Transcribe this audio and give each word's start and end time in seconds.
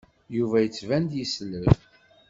Yuba 0.37 0.57
yettban-d 0.63 1.11
yesleb. 1.17 1.67